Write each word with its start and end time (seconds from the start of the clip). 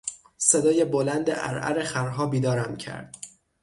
صدای 0.37 0.85
بلند 0.85 1.31
عرعر 1.31 1.83
خرها 1.83 2.25
بیدارم 2.25 2.77
کرد. 2.77 3.15